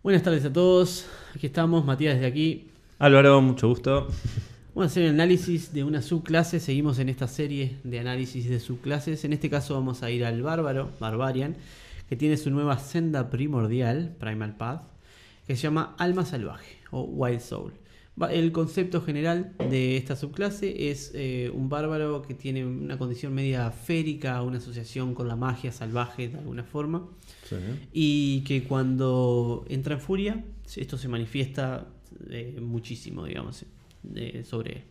[0.00, 1.06] Buenas tardes a todos.
[1.34, 2.68] Aquí estamos, Matías desde aquí.
[3.00, 4.06] Álvaro, mucho gusto.
[4.72, 6.60] Vamos a hacer el análisis de una subclase.
[6.60, 9.24] Seguimos en esta serie de análisis de subclases.
[9.24, 11.56] En este caso vamos a ir al bárbaro, Barbarian,
[12.08, 14.84] que tiene su nueva senda primordial, Primal Path,
[15.48, 17.72] que se llama Alma Salvaje o Wild Soul.
[18.26, 23.70] El concepto general de esta subclase es eh, un bárbaro que tiene una condición media
[23.70, 27.06] férica, una asociación con la magia salvaje de alguna forma.
[27.92, 30.44] Y que cuando entra en furia,
[30.76, 31.86] esto se manifiesta
[32.28, 33.64] eh, muchísimo, digamos,
[34.14, 34.82] eh, sobre él.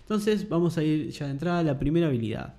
[0.00, 2.54] Entonces vamos a ir ya de entrada a la primera habilidad.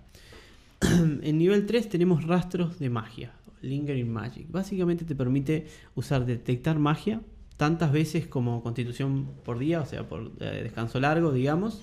[0.81, 4.45] en nivel 3 tenemos rastros de magia, Lingering Magic.
[4.51, 7.21] Básicamente te permite usar detectar magia
[7.57, 11.81] tantas veces como constitución por día, o sea, por eh, descanso largo, digamos.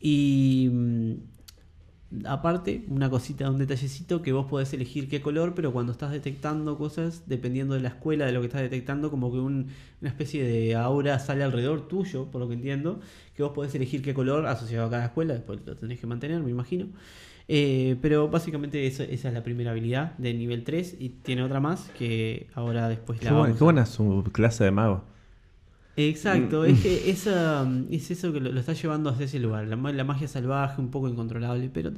[0.00, 1.12] Y mm,
[2.26, 6.76] aparte, una cosita, un detallecito que vos podés elegir qué color, pero cuando estás detectando
[6.76, 9.68] cosas, dependiendo de la escuela, de lo que estás detectando, como que un-
[10.00, 13.00] una especie de aura sale alrededor tuyo, por lo que entiendo,
[13.34, 16.42] que vos podés elegir qué color asociado a cada escuela, después lo tenés que mantener,
[16.42, 16.88] me imagino.
[17.48, 21.60] Eh, pero básicamente esa, esa es la primera habilidad de nivel 3 y tiene otra
[21.60, 25.04] más que ahora después Qué, la buena, vamos qué a- buena su clase de mago.
[25.96, 26.66] Exacto, Mm.
[26.66, 29.66] es que esa, es eso que lo, lo está llevando hacia ese lugar.
[29.66, 31.90] La, ma- la magia salvaje, un poco incontrolable, pero.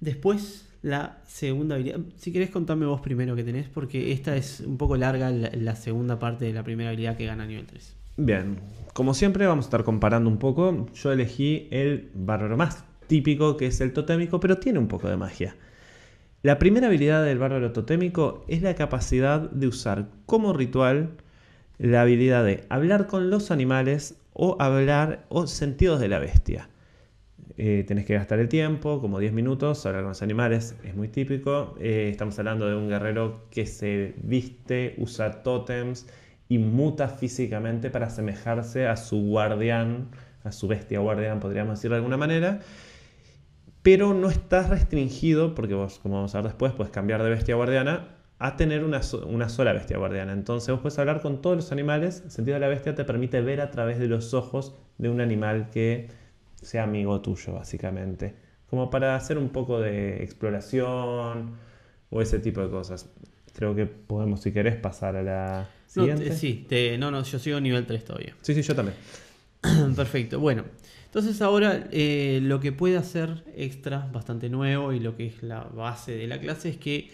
[0.00, 2.00] Después, la segunda habilidad.
[2.16, 5.76] Si querés contame vos primero que tenés, porque esta es un poco larga la, la
[5.76, 7.96] segunda parte de la primera habilidad que gana nivel 3.
[8.16, 8.58] Bien,
[8.94, 10.86] como siempre vamos a estar comparando un poco.
[10.94, 15.16] Yo elegí el bárbaro más típico, que es el totémico, pero tiene un poco de
[15.16, 15.56] magia.
[16.42, 21.10] La primera habilidad del bárbaro totémico es la capacidad de usar como ritual
[21.78, 26.68] la habilidad de hablar con los animales o hablar o sentidos de la bestia.
[27.56, 31.08] Eh, tenés que gastar el tiempo, como 10 minutos, hablar con los animales, es muy
[31.08, 31.74] típico.
[31.80, 36.06] Eh, estamos hablando de un guerrero que se viste, usa tótems
[36.48, 40.10] y muta físicamente para asemejarse a su guardián,
[40.44, 42.60] a su bestia guardián, podríamos decir de alguna manera.
[43.82, 47.54] Pero no estás restringido, porque vos, como vamos a ver después, puedes cambiar de bestia
[47.54, 50.32] guardiana a tener una, so- una sola bestia guardiana.
[50.32, 52.22] Entonces vos puedes hablar con todos los animales.
[52.24, 55.20] El sentido de la bestia te permite ver a través de los ojos de un
[55.20, 56.08] animal que
[56.60, 58.34] sea amigo tuyo, básicamente.
[58.68, 61.52] Como para hacer un poco de exploración
[62.10, 63.10] o ese tipo de cosas.
[63.54, 66.26] Creo que podemos, si querés, pasar a la No, siguiente.
[66.26, 68.36] te- sí, te- no, no, yo sigo nivel 3 todavía.
[68.42, 68.96] sí, sí, yo también.
[69.96, 70.64] Perfecto, bueno.
[71.10, 75.64] Entonces ahora eh, lo que puede hacer extra, bastante nuevo, y lo que es la
[75.64, 77.10] base de la clase es que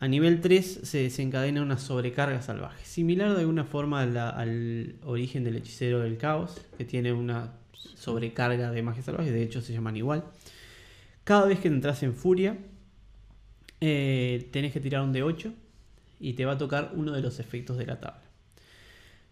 [0.00, 5.56] a nivel 3 se desencadena una sobrecarga salvaje, similar de alguna forma al origen del
[5.56, 10.24] hechicero del caos, que tiene una sobrecarga de magia salvaje, de hecho se llaman igual.
[11.22, 12.56] Cada vez que entras en furia,
[13.82, 15.52] eh, tenés que tirar un D8
[16.20, 18.25] y te va a tocar uno de los efectos de la tabla.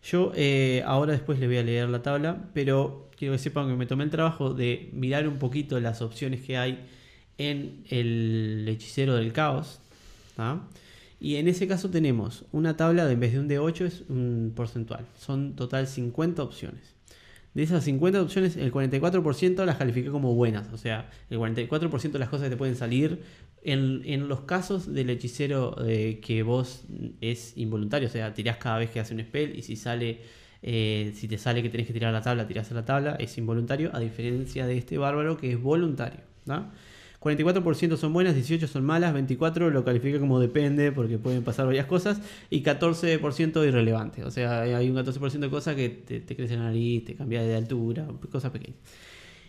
[0.04, 3.74] Yo eh, ahora después les voy a leer la tabla, pero quiero que sepan que
[3.74, 6.86] me tomé el trabajo de mirar un poquito las opciones que hay
[7.38, 9.80] en el hechicero del caos.
[10.36, 10.60] ¿tá?
[11.20, 14.52] Y en ese caso tenemos una tabla de en vez de un D8 es un
[14.54, 15.06] porcentual.
[15.18, 16.93] Son total 50 opciones.
[17.54, 20.72] De esas 50 opciones, el 44% las califiqué como buenas.
[20.72, 23.22] O sea, el 44% de las cosas que te pueden salir.
[23.62, 26.84] En, en los casos del hechicero eh, que vos
[27.20, 30.20] es involuntario, o sea, tirás cada vez que hace un spell y si sale,
[30.60, 33.16] eh, si te sale que tenés que tirar a la tabla, tirás a la tabla,
[33.18, 36.20] es involuntario, a diferencia de este bárbaro que es voluntario.
[36.44, 36.72] ¿tá?
[37.24, 41.86] 44% son buenas, 18 son malas, 24 lo califica como depende porque pueden pasar varias
[41.86, 42.20] cosas
[42.50, 44.24] y 14% irrelevante.
[44.24, 47.42] O sea, hay un 14% de cosas que te, te crece la nariz, te cambia
[47.42, 48.76] de altura, cosas pequeñas.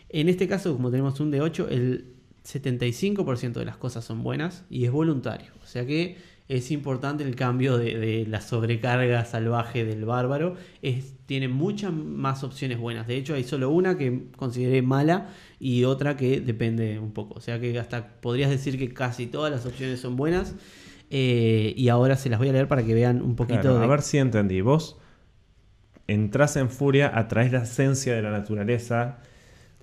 [0.07, 2.13] En este caso, como tenemos un de 8, el
[2.45, 5.51] 75% de las cosas son buenas y es voluntario.
[5.61, 6.15] O sea que
[6.47, 10.55] es importante el cambio de, de la sobrecarga salvaje del bárbaro.
[10.81, 13.07] Es, tiene muchas más opciones buenas.
[13.07, 15.29] De hecho, hay solo una que consideré mala
[15.59, 17.35] y otra que depende un poco.
[17.35, 20.55] O sea que hasta podrías decir que casi todas las opciones son buenas.
[21.09, 23.85] Eh, y ahora se las voy a leer para que vean un poquito Claro, de...
[23.85, 24.61] A ver si entendí.
[24.61, 24.97] Vos
[26.07, 29.19] entras en furia, atraes la esencia de la naturaleza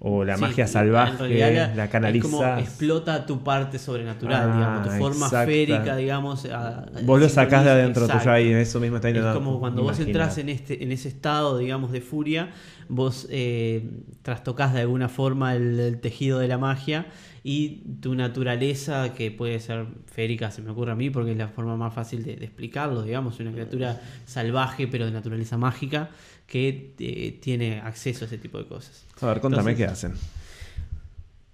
[0.05, 1.89] o la Sí, magia en salvaje, la, Es
[2.23, 2.61] como canalizas.
[2.61, 5.47] explota tu parte sobrenatural, Ah, digamos, tu forma exacta.
[5.47, 6.45] férica, digamos.
[6.47, 10.01] a- Vos lo sacás de adentro tuyo ahí, eso mismo está Es como cuando vos
[10.01, 12.51] entras en, este, en ese estado, digamos, de furia,
[12.89, 13.89] vos eh,
[14.23, 17.07] trastocás de alguna forma el, el tejido de la magia
[17.45, 21.49] y tu naturaleza, que puede ser férica, se me ocurre a mí, porque es la
[21.49, 26.11] forma más fácil de, de explicarlo, digamos, una criatura salvaje pero de naturaleza mágica
[26.53, 29.07] que eh, tiene acceso a ese tipo de cosas.
[29.23, 30.15] A ver, contame Entonces- qué hacen.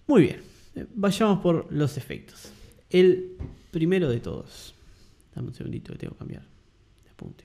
[0.09, 0.41] Muy bien,
[0.75, 2.51] eh, vayamos por los efectos.
[2.91, 3.37] El
[3.71, 4.75] primero de todos.
[5.37, 7.45] Dame un segundito que tengo que cambiar de apunte.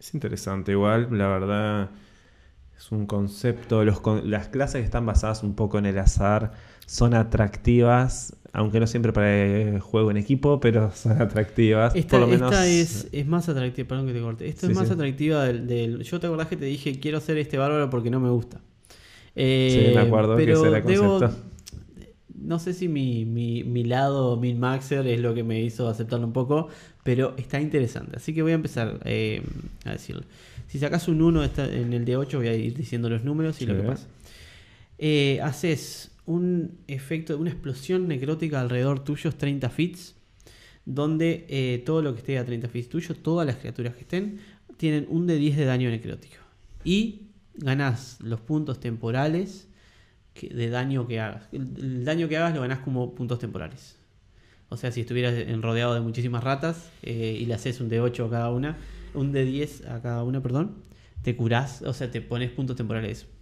[0.00, 1.90] Es interesante, igual, la verdad.
[2.76, 3.84] Es un concepto.
[3.84, 6.54] Los, las clases que están basadas un poco en el azar
[6.86, 11.94] son atractivas, aunque no siempre para el juego en equipo, pero son atractivas.
[11.94, 12.50] Esta, por lo menos.
[12.52, 14.48] esta es, es más atractiva, perdón que te corte.
[14.48, 14.94] Esta Sí, es más sí.
[14.94, 18.20] atractiva del, del- Yo te acordás que te dije quiero hacer este bárbaro porque no
[18.20, 18.60] me gusta.
[19.36, 21.36] Eh, Sí, me acuerdo que pero ese era el debo- concepto.
[22.36, 26.26] no sé si mi, mi, mi lado min maxer es lo que me hizo aceptarlo
[26.26, 26.68] un poco,
[27.02, 28.16] pero está interesante.
[28.16, 29.42] Así que voy a empezar eh,
[29.84, 30.22] a decirlo.
[30.68, 33.60] Si sacas un 1 está en el de 8, voy a ir diciendo los números
[33.60, 34.06] y lo que pasa.
[34.98, 40.14] Eh, haces un efecto, una explosión necrótica alrededor tuyo, 30 fits,
[40.86, 44.40] donde eh, todo lo que esté a 30 fits tuyo, todas las criaturas que estén,
[44.76, 46.36] tienen un de 10 de daño necrótico.
[46.84, 49.68] Y ganás los puntos temporales
[50.40, 51.48] de daño que hagas.
[51.52, 53.96] El, daño que hagas lo ganás como puntos temporales.
[54.68, 58.24] O sea, si estuvieras rodeado de muchísimas ratas eh, y le haces un de 8
[58.26, 58.76] a cada una,
[59.14, 60.76] un de 10 a cada una, perdón,
[61.22, 63.34] te curás, o sea, te pones puntos temporales de.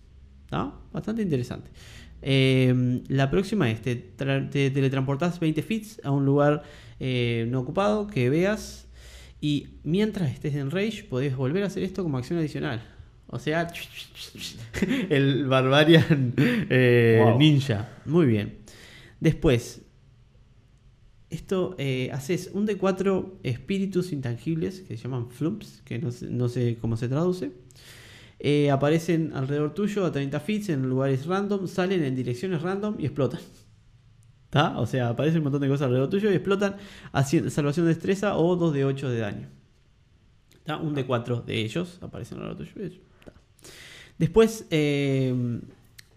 [0.50, 0.74] ¿No?
[0.92, 1.70] Bastante interesante.
[2.22, 6.62] Eh, la próxima es, te, te teletransportás 20 fits a un lugar
[7.00, 8.86] eh, no ocupado que veas
[9.40, 12.80] y mientras estés en Rage podés volver a hacer esto como acción adicional.
[13.26, 13.66] O sea,
[15.10, 17.38] el Barbarian eh, Wow.
[17.38, 17.88] Ninja.
[18.04, 18.58] Muy bien.
[19.18, 19.82] Después,
[21.28, 26.48] esto eh, haces un de 4 espíritus intangibles que se llaman flumps, que no no
[26.48, 27.50] sé cómo se traduce.
[28.44, 33.04] Eh, aparecen alrededor tuyo a 30 fits en lugares random, salen en direcciones random y
[33.04, 33.38] explotan.
[34.46, 34.80] ¿Está?
[34.80, 36.74] O sea, aparecen un montón de cosas alrededor tuyo y explotan
[37.12, 39.48] haciendo salvación de destreza o 2 de 8 de daño.
[40.56, 40.78] ¿Está?
[40.78, 43.00] Un de 4 de ellos aparecen alrededor tuyo.
[44.18, 45.60] Después eh,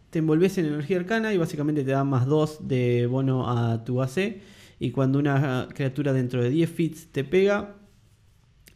[0.10, 4.02] te envolves en energía arcana y básicamente te da más 2 de bono a tu
[4.02, 4.42] AC.
[4.80, 7.76] Y cuando una criatura dentro de 10 fits te pega,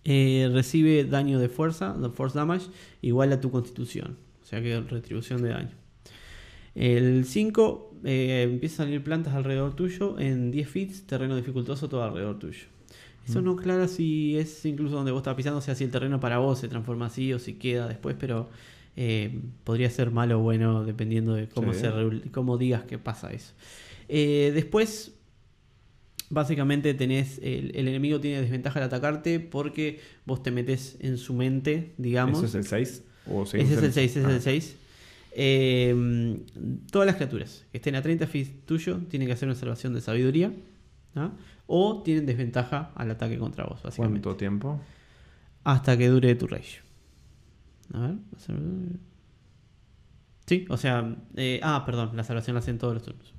[0.06, 2.68] eh, recibe daño de fuerza, de force damage,
[3.02, 4.18] igual a tu constitución.
[4.42, 5.72] O sea que retribución de daño.
[6.76, 12.04] El 5 eh, empieza a salir plantas alrededor tuyo en 10 fits, terreno dificultoso todo
[12.04, 12.66] alrededor tuyo.
[13.28, 13.46] Eso Mm.
[13.46, 16.38] no aclara si es incluso donde vos estás pisando, o sea, si el terreno para
[16.38, 18.50] vos se transforma así o si queda después, pero
[18.96, 21.82] eh, podría ser malo o bueno dependiendo de cómo, Sí.
[21.82, 23.54] se, cómo digas que pasa eso.
[24.08, 25.14] Eh, después,
[26.30, 31.34] básicamente tenés, el, el enemigo tiene desventaja al atacarte porque vos te metes en su
[31.34, 32.40] mente, digamos.
[32.40, 33.04] ¿Eso es el 6?
[33.32, 34.32] ¿O Ese es el 6, ese es Ah.
[34.36, 34.76] el 6.
[35.32, 36.40] Eh,
[36.92, 40.02] todas las criaturas que estén a 30 feet tuyo tienen que hacer una salvación de
[40.02, 40.52] sabiduría.
[41.16, 41.32] ¿ah?
[41.68, 44.22] O tienen desventaja al ataque contra vos, básicamente.
[44.22, 44.82] ¿Cuánto tiempo?
[45.64, 46.80] Hasta que dure tu rage.
[47.94, 48.12] A ver.
[48.12, 48.38] a
[50.48, 51.16] Sí, o sea.
[51.36, 53.34] eh, ah, perdón, la salvación la hacen todos los turnos.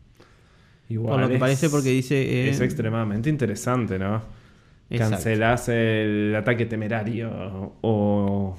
[0.91, 2.21] Igual Por lo que es- parece, porque dice.
[2.21, 4.23] eh, Es extremadamente interesante, ¿no?
[4.91, 5.15] exacto.
[5.17, 7.31] Cancelás el ataque temerario
[7.81, 8.57] o...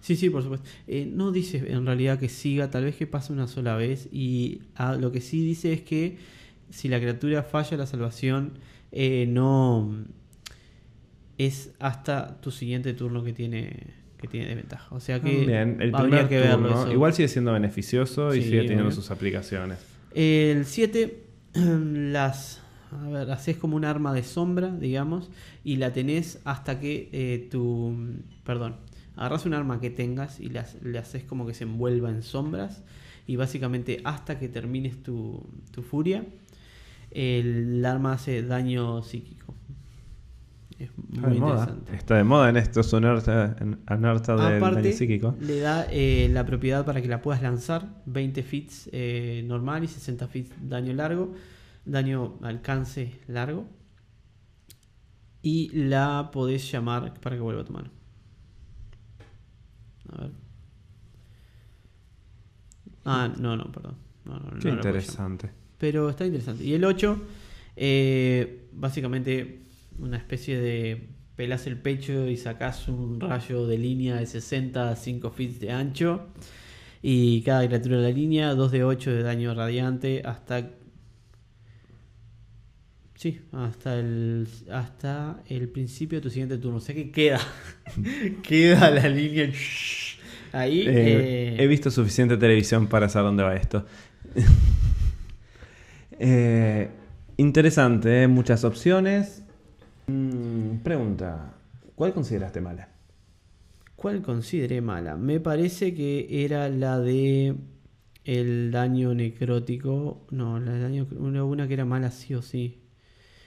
[0.00, 0.68] Sí, sí, por supuesto.
[0.86, 4.08] Eh, no dice en realidad que siga, tal vez que pase una sola vez.
[4.12, 6.16] Y ah, lo que sí dice es que
[6.70, 8.52] si la criatura falla la salvación,
[8.92, 9.92] eh, no
[11.38, 14.94] es hasta tu siguiente turno que tiene que tiene desventaja.
[14.94, 16.68] O sea que Bien, el habría que verlo.
[16.68, 16.92] turno eso.
[16.92, 19.78] igual sigue siendo beneficioso y Sí, sigue teniendo sus aplicaciones.
[20.16, 21.24] El 7,
[21.54, 22.62] las.
[23.30, 25.30] Haces como un arma de sombra, digamos,
[25.64, 27.94] y la tenés hasta que eh, tu.
[28.44, 28.76] Perdón.
[29.16, 32.82] Agarras un arma que tengas y las- le haces como que se envuelva en sombras.
[33.26, 35.42] Y básicamente hasta que termines tu,
[35.72, 36.24] tu furia,
[37.10, 39.45] el arma hace daño psíquico.
[40.78, 41.60] Es Está muy de moda.
[41.60, 41.96] interesante.
[41.96, 45.34] Está de moda en estos Uneartha en- Uneartha del Aparte, daño psíquico.
[45.40, 49.88] le da eh, la propiedad para que la puedas lanzar 20 fits eh, normal y
[49.88, 51.32] 60 fits daño largo,
[51.86, 53.66] daño alcance largo.
[55.40, 57.90] Y la podés llamar para que vuelva a tu mano.
[60.12, 60.30] A ver.
[63.04, 63.94] Ah, no, no, perdón.
[64.24, 64.84] No, no, no Qué llamar.
[64.84, 65.50] interesante.
[65.78, 66.64] Pero está interesante.
[66.64, 67.22] Y el 8,
[67.76, 69.65] eh, básicamente
[69.98, 74.96] una especie de pelas el pecho y sacás un rayo de línea de 60 a
[74.96, 76.28] 5 feet de ancho.
[77.02, 80.70] Y cada criatura de la línea, 2 de 8 de daño radiante hasta...
[83.14, 86.78] Sí, hasta el, hasta el principio de tu siguiente turno.
[86.78, 87.40] O sea que queda.
[88.42, 89.50] queda la línea.
[90.52, 90.80] Ahí.
[90.80, 93.84] Eh, eh, He visto suficiente televisión para saber dónde va esto.
[96.18, 96.88] Eh,
[97.36, 99.42] interesante, muchas opciones.
[100.86, 101.54] Mm, pregunta,
[101.96, 102.88] ¿cuál consideraste mala?
[103.96, 105.16] ¿Cuál consideré mala?
[105.16, 107.56] Me parece que era la de
[108.24, 110.26] el daño necrótico.
[110.30, 112.82] No, la de daño, una, una que era mala sí o sí.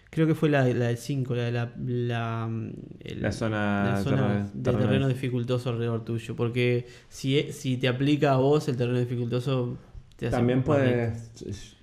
[0.09, 2.49] Creo que fue la, la del 5, la de la, la,
[2.99, 6.35] el- La zona- la zona terreno- de terreno- terreno dificultoso alrededor tuyo.
[6.35, 9.77] Porque si, si te aplica a vos el terreno dificultoso,
[10.17, 11.31] te hace También puedes,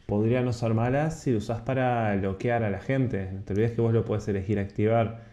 [0.07, 3.31] podría no ser mala si lo usás para bloquear a la gente.
[3.33, 5.26] No te olvides que vos lo puedes elegir activar.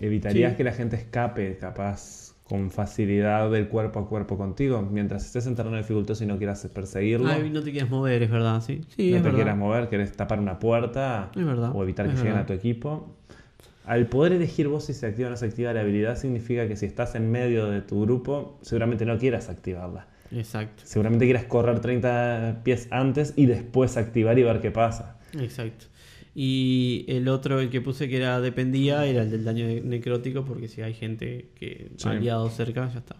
[0.00, 0.56] Evitarías Sí.
[0.56, 4.80] que la gente escape, capaz, con facilidad del cuerpo a cuerpo contigo.
[4.82, 8.30] Mientras estés en terreno dificultoso y no quieras perseguirlo, Ay, no te quieres mover, es
[8.30, 8.80] verdad, sí.
[8.96, 12.16] Sí, no es te quieras mover, querés tapar una puerta Es verdad, o evitar que
[12.16, 13.14] lleguen a tu equipo.
[13.84, 16.76] Al poder elegir vos si se activa o no se activa la habilidad, significa que
[16.76, 20.06] si estás en medio de tu grupo, seguramente no quieras activarla.
[20.30, 25.18] Exacto, Seguramente quieras correr 30 pies antes y después activar y ver qué pasa.
[25.38, 25.86] exacto.
[26.40, 30.44] Y el otro, el que puse que era dependía, era el del daño ne- necrótico,
[30.44, 32.08] porque si hay gente que Sí.
[32.08, 33.16] aliado cerca, ya está.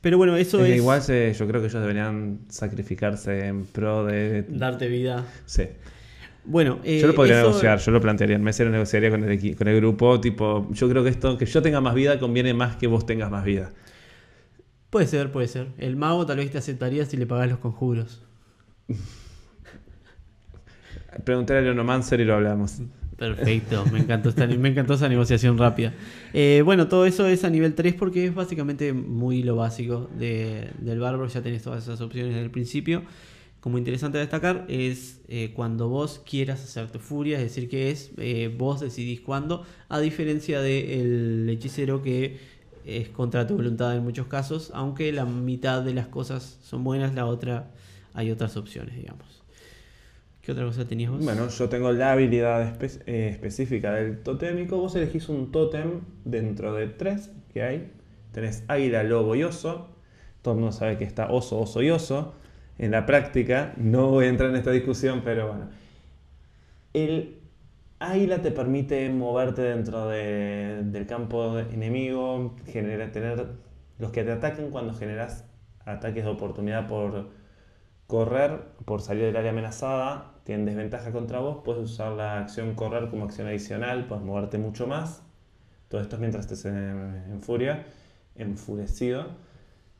[0.00, 4.44] Pero bueno, eso Es igual se- yo creo que ellos deberían sacrificarse en pro de...
[4.48, 5.26] darte vida.
[5.46, 5.64] Sí.
[6.44, 8.36] Bueno, eh, Yo lo podría eso- negociar, yo lo plantearía.
[8.36, 10.20] En Messi lo negociaría con el, con el grupo.
[10.20, 13.32] Tipo, yo creo que esto, que yo tenga más vida, conviene más que vos tengas
[13.32, 13.72] más vida.
[14.90, 15.72] Puede ser, puede ser.
[15.76, 18.22] El mago tal vez te aceptaría si le pagás los conjuros.
[21.24, 22.80] Preguntar a Leonomancer y lo hablamos.
[23.16, 25.92] Perfecto, me encantó, esta, me encantó esa negociación rápida.
[26.32, 30.70] Eh, bueno, todo eso es a nivel 3 porque es básicamente muy lo básico de-
[30.78, 33.02] del bárbaro, ya tenés todas esas opciones desde el principio.
[33.60, 38.10] Como interesante destacar es eh, cuando vos quieras hacer tu furia, es decir, que es
[38.16, 42.38] eh, vos decidís cuándo, a diferencia del hechicero que
[42.86, 47.14] es contra tu voluntad en muchos casos, aunque la mitad de las cosas son buenas,
[47.14, 47.70] la otra
[48.14, 49.39] hay otras opciones, digamos.
[50.42, 51.24] ¿Qué otra cosa tenías vos?
[51.24, 54.78] Bueno, yo tengo la habilidad eh, específica del totémico.
[54.78, 57.92] Vos elegís un tótem dentro de tres que hay.
[58.32, 59.88] Tenés águila, lobo y oso.
[60.42, 62.34] Todo el mundo sabe que está oso, oso y oso.
[62.78, 65.68] En la práctica, no voy a entrar en esta discusión, pero bueno.
[66.94, 67.36] El
[67.98, 73.46] águila te permite moverte dentro de- del campo enemigo, genera, tener
[73.98, 75.44] los que te ataquen cuando generas
[75.84, 77.28] ataques de oportunidad por
[78.10, 83.08] correr, por salir del área amenazada, tienen desventaja contra vos, puedes usar la acción correr
[83.08, 85.22] como acción adicional, puedes moverte mucho más.
[85.88, 86.74] Todo esto es mientras estés en,
[87.30, 87.86] en furia,
[88.34, 89.28] enfurecido.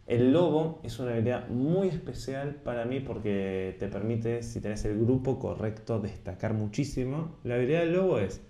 [0.07, 4.99] El lobo es una habilidad muy especial para mí porque te permite, si tenés el
[4.99, 7.38] grupo correcto, destacar muchísimo.
[7.45, 8.40] La habilidad del lobo es,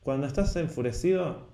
[0.00, 1.48] cuando estás enfurecido,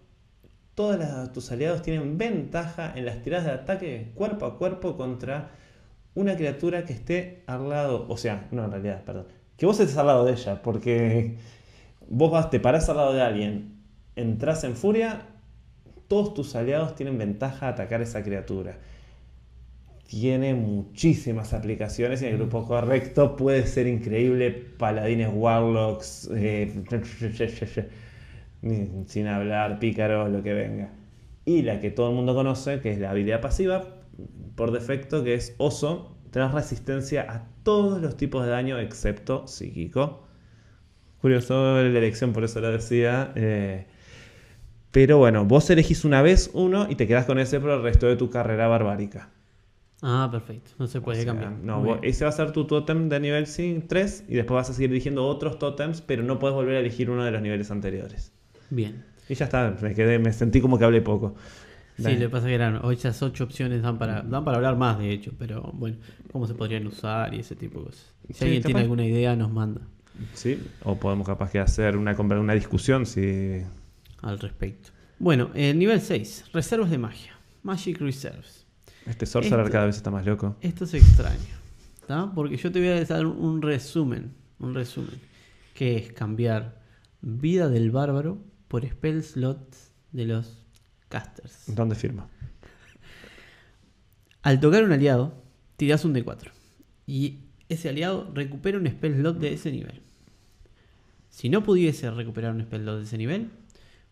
[0.75, 5.51] todos tus aliados tienen ventaja en las tiradas de ataque cuerpo a cuerpo contra
[6.17, 9.97] una criatura que esté al lado, o sea, no en realidad, perdón, que vos estés
[9.99, 11.37] al lado de ella, porque
[12.09, 13.77] vos vas, te parás al lado de alguien,
[14.17, 15.27] entras en furia,
[16.09, 18.79] todos tus aliados tienen ventaja a atacar esa criatura.
[20.09, 24.53] Tiene muchísimas aplicaciones y en el grupo correcto puede ser increíble.
[24.53, 26.73] Paladines, Warlocks, eh,
[29.07, 30.91] sin hablar, pícaros, lo que venga.
[31.45, 33.85] Y la que todo el mundo conoce, que es la habilidad pasiva,
[34.55, 40.27] por defecto, que es oso, tenés resistencia a todos los tipos de daño excepto psíquico.
[41.21, 43.33] Curioso la elección, por eso lo decía.
[43.35, 43.87] eh,
[44.91, 48.07] pero bueno, vos elegís una vez uno y te quedás con ese por el resto
[48.07, 49.31] de tu carrera barbárica.
[50.03, 50.71] Ah, perfecto.
[50.79, 51.53] No se puede O sea, cambiar.
[51.53, 53.47] No, vos- ese va a ser tu tótem de nivel
[53.89, 57.11] 3 y después vas a seguir eligiendo otros tótems, pero no puedes volver a elegir
[57.11, 58.33] uno de los niveles anteriores.
[58.71, 59.05] Bien.
[59.29, 61.35] Y ya está, me quedé, me sentí como que hablé poco.
[61.97, 64.77] Sí, lo que pasa es que eran, esas ocho opciones dan para, dan para hablar
[64.77, 65.97] más, de hecho, pero bueno,
[66.31, 68.13] cómo se podrían usar y ese tipo de cosas.
[68.29, 69.81] Si Sí, alguien tiene alguna idea, nos manda
[70.35, 73.63] Sí, o podemos capaz que hacer una, una discusión si...
[74.23, 74.91] al respecto.
[75.19, 77.33] Bueno, el nivel 6, reservas de magia.
[77.63, 78.67] Magic Reserves.
[79.07, 80.57] Este Sorcerer Esto- cada vez está más loco.
[80.61, 81.39] Esto es extraño,
[82.07, 82.31] ¿tá?
[82.35, 85.19] Porque yo te voy a dar un resumen, un resumen,
[85.75, 86.81] que es cambiar
[87.23, 88.39] vida del bárbaro
[88.69, 90.66] por spell slots de los
[91.17, 91.63] casters.
[91.67, 92.29] ¿Dónde firma?
[94.43, 95.33] Al tocar un aliado,
[95.77, 96.51] tirás un D4.
[97.07, 97.39] Y
[97.71, 100.03] ese aliado recupera un spell slot de ese nivel.
[101.31, 103.51] Si no pudiese recuperar un spell slot de ese nivel,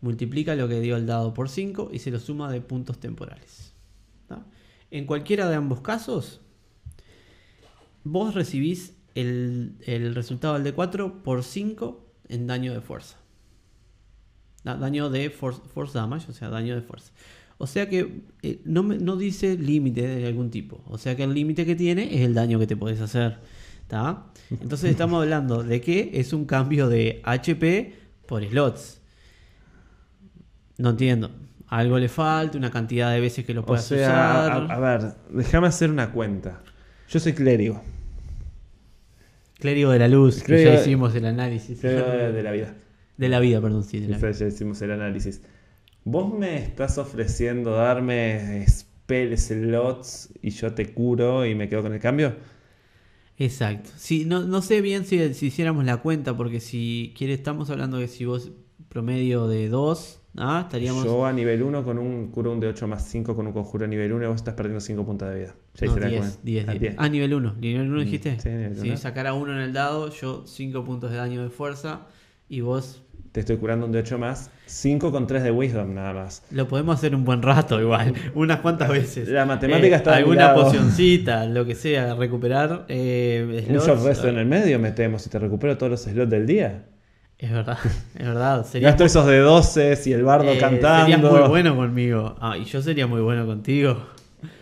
[0.01, 3.75] multiplica lo que dio el dado por 5 y se lo suma de puntos temporales.
[4.27, 4.47] ¿tá?
[4.91, 6.41] En cualquiera de ambos casos,
[8.03, 13.19] vos recibís el, el resultado del D4 por 5 en daño de fuerza.
[14.65, 17.13] Da- daño de force, force damage, o sea, daño de fuerza.
[17.59, 20.83] O sea que eh, no, no dice límite de algún tipo.
[20.89, 23.39] O sea que el límite que tiene es el daño que te puedes hacer.
[23.87, 24.27] ¿tá?
[24.51, 27.95] Entonces estamos hablando de que es un cambio de HP
[28.27, 29.01] por slots.
[30.79, 31.31] No entiendo.
[31.69, 34.73] Algo le falta, una cantidad de veces que lo O puedas sea, a, usar.
[34.73, 36.61] a ver, déjame hacer una cuenta.
[37.09, 37.83] Yo soy clérigo.
[39.59, 41.79] Clérigo de la luz, que ya hicimos el análisis.
[41.81, 42.75] Clérigo de la vida.
[43.17, 44.31] De la vida, perdón, sí, de la vida.
[44.33, 45.43] ya hicimos el análisis.
[46.05, 51.93] ¿Vos me estás ofreciendo darme spell slots y yo te curo y me quedo con
[51.95, 52.35] el cambio?
[53.39, 53.91] Exacto.
[53.97, 57.99] Sí, no, no sé bien si, si hiciéramos la cuenta, porque si quieres, estamos hablando
[57.99, 58.53] de si vos
[58.89, 60.61] promedio de 2, ¿ah?
[60.67, 61.05] estaríamos...
[61.05, 63.87] Yo a nivel 1 con un curo un de 8 más 5 con un conjuro
[63.87, 65.55] a nivel 1 y vos estás perdiendo 5 puntos de vida.
[65.75, 66.39] Ya No, hice la 10, cuenta.
[66.45, 66.81] 10, Ah, 10.
[66.83, 66.95] 10.
[66.99, 67.55] Ah, nivel 1.
[67.59, 68.39] ¿Nivel 1 Mm, dijiste?
[68.41, 68.97] sí, nivel Sí, uno.
[68.99, 72.07] sacar a 1 en el dado, yo 5 puntos de daño de fuerza
[72.55, 73.01] y vos...
[73.33, 74.49] Te estoy curando un de 8 más.
[74.67, 76.45] 5 con 3 de wisdom nada más.
[76.53, 79.29] Lo podemos hacer un buen rato igual, unas cuantas veces.
[79.29, 82.85] La matemática está de mi Alguna pocioncita, lo que sea, recuperar.
[82.87, 86.31] Eh, Un slots, short rest en el medio metemos y te recupero todos los slots
[86.31, 86.85] del día.
[87.37, 87.79] Es verdad,
[88.15, 88.65] es verdad.
[88.65, 91.17] Sería Gasto esos de 12 y el bardo eh, cantando.
[91.17, 92.37] Serías muy bueno conmigo.
[92.41, 93.97] Ah, y yo sería muy bueno contigo.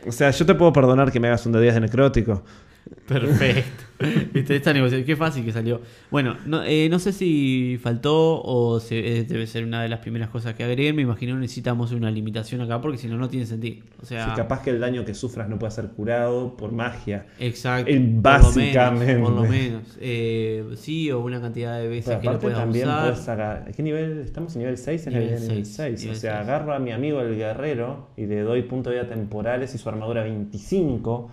[0.06, 2.42] O sea, yo te puedo perdonar que me hagas un de 10 de necrótico.
[3.06, 3.84] Perfecto.
[4.32, 5.80] Viste, Esta negociación, qué fácil que salió.
[6.10, 10.00] Bueno, no, eh, no sé si faltó o se- eh, debe ser una de las
[10.00, 10.96] primeras cosas que agreguen.
[10.96, 13.84] Me imagino que necesitamos una limitación acá porque si no, no tiene sentido.
[14.02, 17.26] O sea, Si capaz que el daño que sufras no puede ser curado por magia.
[17.38, 17.90] exacto.
[17.90, 19.06] Eh, por lo básicamente.
[19.14, 19.82] menos, Por lo menos.
[20.00, 23.64] Eh, sí, o una cantidad de veces que lo puedas también usar.
[23.64, 23.76] puedes.
[23.76, 24.18] ¿Qué nivel?
[24.20, 26.08] Estamos en nivel 6 en Nivel el nivel seis, 6.
[26.10, 29.74] O sea, agarro a mi amigo el guerrero y le doy punto de vida temporales
[29.74, 31.30] y su armadura 25.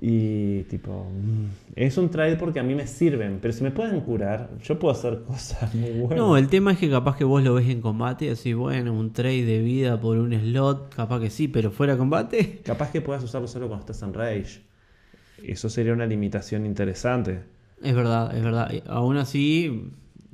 [0.00, 4.00] Y tipo, mm, es un trade porque a mí me sirven, pero si me pueden
[4.00, 6.18] curar, yo puedo hacer cosas muy buenas.
[6.18, 8.92] No, el tema es que capaz que vos lo ves en combate y decís, bueno,
[8.92, 12.60] un trade de vida por un slot, capaz que sí, pero fuera de combate.
[12.64, 14.62] Capaz que puedas usarlo solo cuando estás en rage.
[15.42, 17.42] Eso sería una limitación interesante.
[17.82, 18.70] Es verdad, es verdad.
[18.86, 19.90] Aún así,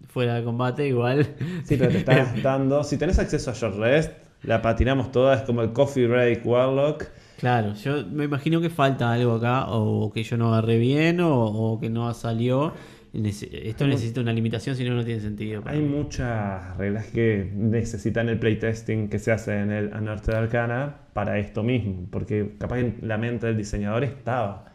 [0.08, 1.26] fuera de combate, igual.
[1.64, 2.84] Sí, pero te está gastando.
[2.84, 4.12] Si tenés acceso a Short Rest,
[4.42, 7.04] la patinamos toda, es como el Coffee Break Warlock.
[7.40, 11.32] Claro, yo me imagino que falta algo acá, o que yo no agarré bien, o,
[11.44, 12.72] o que no salió.
[13.12, 15.62] Esto necesita una limitación, si no, no tiene sentido.
[15.66, 21.38] Hay muchas reglas que necesitan el playtesting que se hace en el Unearthed Arcana para
[21.38, 24.66] esto mismo, porque capaz en la mente del diseñador estaba.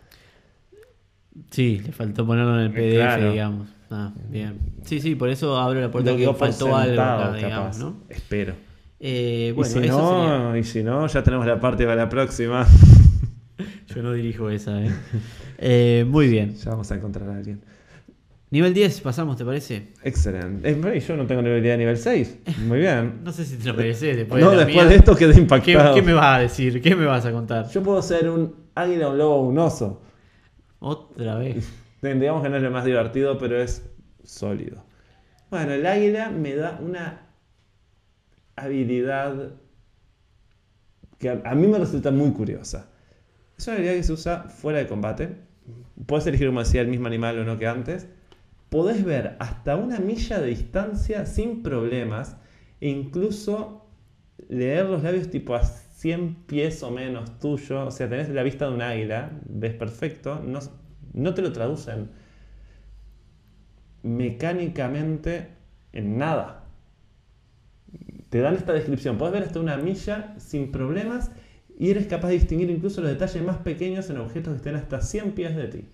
[1.51, 3.31] Sí, le faltó ponerlo en el PDF, Claro.
[3.31, 3.69] digamos.
[3.91, 4.57] Ah, bien.
[4.83, 7.79] Sí, sí, por eso abro la puerta Lo que faltó algo acá, digamos, capaz.
[7.79, 7.97] ¿no?
[8.09, 8.53] Espero.
[8.99, 11.95] Eh, y, bueno, si eso sería- no, y si no, ya tenemos la parte para
[11.97, 12.65] la próxima.
[13.95, 14.89] Yo no dirijo esa, ¿eh?
[15.57, 16.53] Eh, muy bien.
[16.55, 17.61] ya vamos a encontrar a alguien.
[18.51, 19.87] Nivel 10, pasamos, ¿te parece?
[20.03, 21.01] Excelente.
[21.01, 22.39] Yo no tengo nivel de nivel 6.
[22.67, 23.21] Muy bien.
[23.23, 24.85] No sé si te lo mereces después no, de después mía.
[24.85, 25.95] de esto quedé ¿Qué, impactado.
[25.95, 26.81] qué me vas a decir?
[26.81, 27.69] ¿Qué me vas a contar?
[27.69, 30.01] Yo puedo ser un águila, un lobo, un oso.
[30.79, 31.69] Otra vez.
[32.01, 33.83] Digamos que no es lo más divertido, pero es
[34.23, 34.83] sólido.
[35.49, 37.24] Bueno, el águila me da una
[38.55, 39.53] habilidad
[41.17, 42.89] que a, mí me resulta muy curiosa.
[43.57, 45.37] Es una habilidad que se usa fuera de combate.
[46.05, 48.07] Puedes elegir, como decía, el mismo animal o no que antes.
[48.69, 52.37] Podés ver hasta una milla de distancia sin problemas
[52.81, 53.87] e incluso
[54.49, 57.85] leer los labios tipo a 100 pies o menos tuyo.
[57.85, 60.41] O sea, tenés la vista de un águila, ves perfecto.
[60.43, 60.59] No,
[61.13, 62.09] no te lo traducen
[64.05, 65.47] mecánicamente
[65.91, 66.64] en nada.
[68.35, 69.17] Te dan esta descripción.
[69.17, 71.31] Puedes ver hasta una milla sin problemas
[71.79, 74.99] y eres capaz de distinguir incluso los detalles más pequeños en objetos que estén hasta
[74.99, 75.85] 100 pies de ti.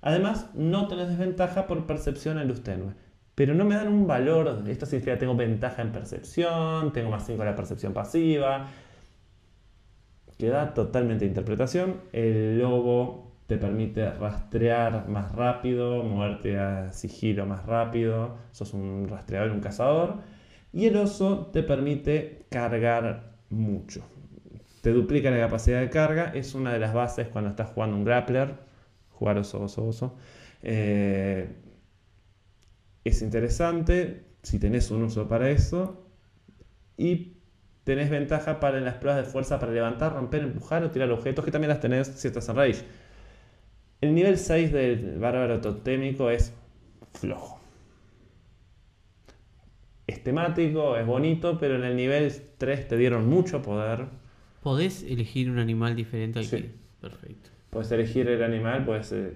[0.00, 2.94] Además, no tenés desventaja por percepción en luz tenue.
[3.34, 4.64] Pero no me dan un valor.
[4.66, 8.68] Esto significa que tengo ventaja en percepción, tengo más 5 en la percepción pasiva.
[10.38, 11.96] Queda totalmente interpretación.
[12.14, 18.38] El lobo te permite rastrear más rápido, moverte a sigilo más rápido.
[18.52, 20.39] Sos un rastreador, un cazador.
[20.72, 24.04] Y el oso te permite cargar mucho.
[24.82, 26.32] Te duplica la capacidad de carga.
[26.34, 28.54] Es una de las bases cuando estás jugando un grappler.
[29.10, 30.16] Jugar oso, oso, oso.
[30.62, 31.48] Eh,
[33.04, 36.06] es interesante si tenés un uso para eso.
[36.96, 37.36] Y
[37.84, 41.50] tenés ventaja para las pruebas de fuerza para levantar, romper, empujar o tirar objetos, que
[41.50, 42.84] también las tenés si estás en rage.
[44.00, 46.52] El nivel 6 del bárbaro totémico es
[47.14, 47.59] flojo.
[50.10, 54.06] Es temático, es bonito, pero en el nivel 3 te dieron mucho poder.
[54.62, 56.56] ¿Podés elegir un animal diferente al Sí.
[56.62, 56.70] que.?
[57.00, 57.50] Perfecto.
[57.70, 59.12] Puedes elegir el animal, puedes...
[59.12, 59.34] eh,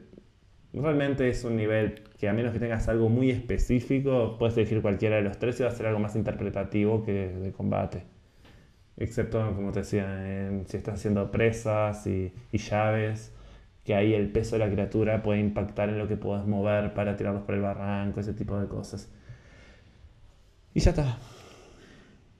[0.73, 5.17] realmente es un nivel que a menos que tengas algo muy específico, puedes elegir cualquiera
[5.17, 8.03] de los tres y va a ser algo más interpretativo que de combate.
[8.97, 13.33] Excepto, como te decía, en- si estás haciendo presas y, y llaves,
[13.85, 17.17] que ahí el peso de la criatura puede impactar en lo que puedas mover para
[17.17, 19.13] tirarlos por el barranco, ese tipo de cosas.
[20.75, 21.19] Y ya está.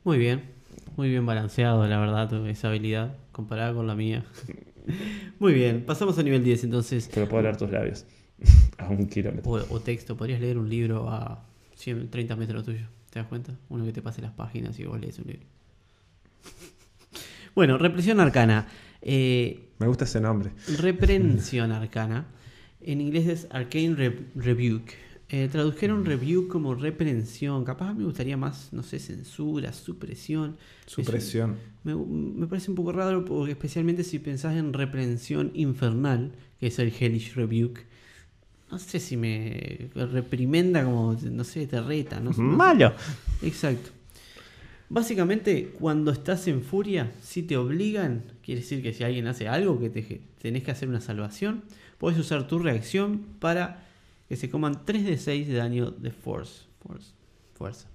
[0.05, 0.43] Muy bien.
[0.97, 4.25] Muy bien balanceado, la verdad, tu- esa habilidad comparada con la mía.
[5.39, 7.09] Muy bien, pasamos a nivel 10 entonces.
[7.13, 8.05] Pero puedo leer tus labios.
[8.79, 9.51] a un kilómetro.
[9.51, 11.45] O, o texto, podrías leer un libro a
[11.77, 12.87] 100, 30 metros tuyo.
[13.11, 13.55] ¿Te das cuenta?
[13.71, 15.47] Uno que te pase las páginas y vos lees un libro.
[17.55, 18.67] bueno, represión arcana.
[19.01, 20.51] Eh, Me gusta ese nombre.
[20.79, 22.27] reprensión arcana.
[22.81, 24.95] En inglés es Arcane Re- Rebuke.
[25.37, 27.65] Eh, tradujeron rebuke como reprensión.
[27.65, 30.57] Capaz me gustaría más, no sé, censura, supresión.
[30.87, 31.57] Supresión.
[31.83, 36.79] Me, me parece un poco raro porque especialmente si pensás en reprensión infernal, que es
[36.79, 37.85] el Hellish Rebuke.
[38.71, 42.21] No sé si me reprimenda como, no sé, te reta.
[42.21, 42.31] No.
[42.37, 42.93] Malo.
[43.43, 43.91] Exacto.
[44.89, 49.81] Básicamente, cuando estás en furia, si te obligan, quiere decir que si alguien hace algo
[49.81, 51.65] que te, tenés que hacer una salvación,
[51.99, 53.85] puedes usar tu reacción para
[54.29, 56.65] que se coman 3 de 6 de daño de force.
[56.81, 57.13] force
[57.55, 57.89] fuerza.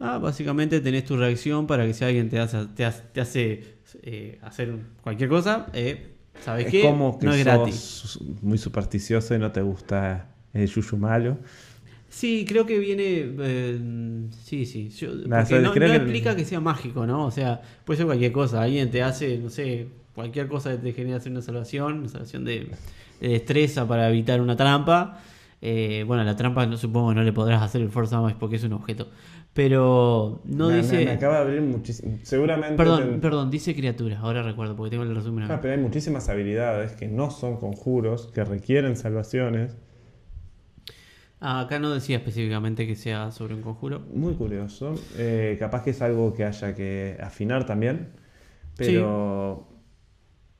[0.00, 3.74] Ah, básicamente tenés tu reacción para que si alguien te hace, te hace, te hace,
[4.02, 6.82] eh, hacer cualquier cosa, eh, ¿sabes Es qué?
[6.82, 8.18] como que no es sos gratis.
[8.42, 11.38] muy supersticioso y no te gusta el yuyu malo.
[12.08, 13.04] Sí, creo que viene.
[13.38, 14.88] eh, sí, sí.
[14.90, 17.26] Yo- Nah, porque o sea, no, no que- implica que sea mágico, ¿no?
[17.26, 18.60] O sea, puede ser cualquier cosa.
[18.60, 22.44] Alguien te hace, no sé, cualquier cosa que te genere hacer una salvación, una salvación
[22.44, 22.68] de,
[23.22, 25.18] de destreza para evitar una trampa.
[25.60, 28.56] Eh, bueno, la trampa no supongo que no le podrás hacer el force damage porque
[28.56, 29.08] es un objeto.
[29.54, 31.04] Pero no Me- dice.
[31.04, 32.18] Me, acaba de abrir muchísimo.
[32.22, 32.74] Seguramente.
[32.76, 34.18] Perdón, perdón, dice criatura.
[34.18, 35.50] Ahora recuerdo porque tengo el resumen.
[35.50, 39.76] Ah, pero hay muchísimas habilidades que no son conjuros, que requieren salvaciones.
[41.40, 44.00] Ah, acá no decía específicamente que sea sobre un conjuro.
[44.14, 44.94] Muy curioso.
[45.18, 48.08] Eh, capaz que es algo que haya que afinar también.
[48.76, 49.66] Pero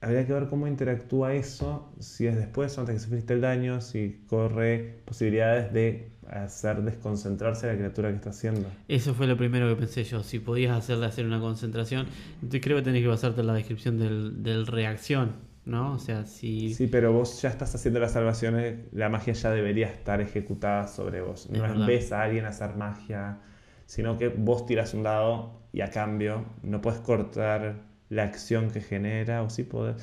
[0.02, 3.80] habría que ver cómo interactúa eso, si es después o antes que sufriste el daño,
[3.80, 8.68] si corre posibilidades de hacer desconcentrarse a la criatura que está haciendo.
[8.88, 10.24] Eso fue lo primero que pensé yo.
[10.24, 12.06] Si podías hacerle hacer una concentración,
[12.50, 15.36] creo que tenés que basarte en la descripción del, del reacción,
[15.66, 15.92] ¿no?
[15.92, 16.74] O sea, si.
[16.74, 21.20] Sí, pero vos ya estás haciendo las salvaciones, la magia ya debería estar ejecutada sobre
[21.20, 21.48] vos.
[21.48, 23.38] No es ves a alguien hacer magia,
[23.86, 28.80] sino que vos tiras un dado y a cambio no puedes cortar la acción que
[28.80, 29.96] genera o sí podés.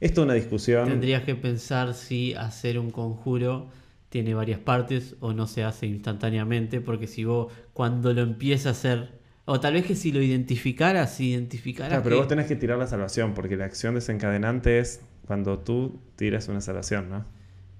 [0.00, 0.88] Esto es una discusión.
[0.88, 3.68] Tendrías que pensar si hacer un conjuro
[4.10, 8.72] tiene varias partes o no se hace instantáneamente, porque si vos cuando lo empieza a
[8.72, 12.46] hacer, o tal vez que si lo identificaras, si identificaras Claro, pero que- vos tenés
[12.46, 17.24] que tirar la salvación, porque la acción desencadenante es cuando tú tiras una salvación, ¿no?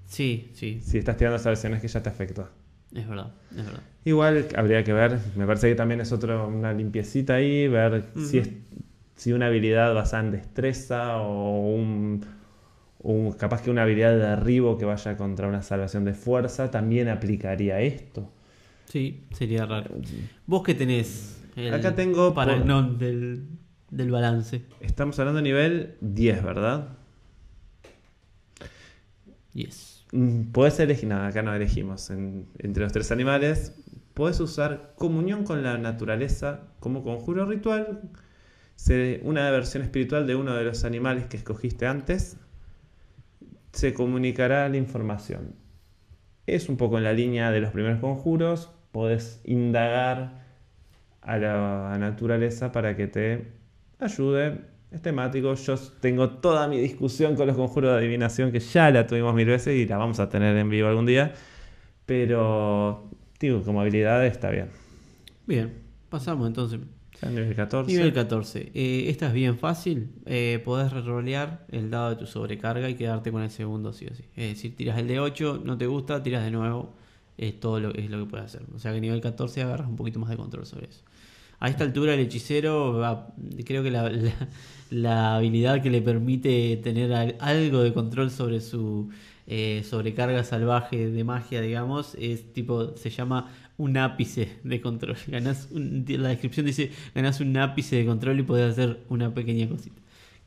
[0.06, 2.48] Sí, sí, Si estás tirando salvaciones que ya te afectó.
[2.94, 3.82] es verdad, es verdad.
[4.04, 8.38] Igual habría que ver, me parece que también es otra una limpiecita ahí, ver si,
[8.38, 8.50] es,
[9.16, 12.24] si una habilidad basada en destreza o un,
[13.00, 17.08] un- capaz que una habilidad de derribo que vaya contra una salvación de fuerza también
[17.08, 18.30] aplicaría esto.
[18.86, 19.90] Sí, sería raro.
[20.46, 21.42] ¿Vos qué tenés?
[21.56, 23.46] El Acá tengo Para por- no, del,
[23.90, 24.62] del balance.
[24.80, 26.88] Estamos hablando de nivel 10, ¿verdad?
[29.52, 30.04] Yes.
[30.12, 32.10] Mm, Podés elegir, nada, acá no elegimos.
[32.10, 33.74] En- entre los tres animales,
[34.14, 38.00] podés usar comunión con la naturaleza como conjuro ritual.
[39.22, 42.36] Una versión espiritual de uno de los animales que escogiste antes.
[43.72, 45.54] Se comunicará la información.
[46.46, 48.70] Es un poco en la línea de los primeros conjuros.
[48.92, 50.44] Podés indagar
[51.22, 53.52] a la naturaleza para que te
[53.98, 54.60] ayude.
[54.92, 55.54] Es temático.
[55.54, 59.46] Yo tengo toda mi discusión con los conjuros de adivinación que ya la tuvimos mil
[59.46, 61.32] veces y la vamos a tener en vivo algún día.
[62.06, 63.08] Pero,
[63.40, 64.68] digo, como habilidad está bien.
[65.46, 65.72] Bien,
[66.10, 66.80] pasamos entonces.
[67.22, 67.90] Nivel 14.
[67.92, 68.70] Nivel 14.
[68.74, 70.10] Eh, esta es bien fácil.
[70.26, 74.14] Eh, podés rerolear el dado de tu sobrecarga y quedarte con el segundo sí o
[74.14, 74.24] sí.
[74.36, 76.94] Es decir, tiras el de 8, no te gusta, tiras de nuevo.
[77.38, 78.62] Es todo lo, es lo que puedes hacer.
[78.74, 81.02] O sea que nivel 14 agarras un poquito más de control sobre eso.
[81.60, 83.28] A esta altura el hechicero, va-
[83.64, 84.10] creo que la,
[84.90, 89.08] la- habilidad que le permite tener al- algo de control sobre su
[89.46, 95.16] eh, sobrecarga salvaje de magia, digamos, es tipo, se llama un ápice de control.
[95.26, 99.68] Ganás un- la descripción dice, ganás un ápice de control y podés hacer una pequeña
[99.68, 100.00] cosita.